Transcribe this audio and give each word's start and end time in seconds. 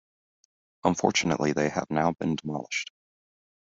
Unfortunately 0.83 1.53
they 1.53 1.69
have 1.69 1.85
now 1.91 2.11
been 2.13 2.35
demolished. 2.35 2.89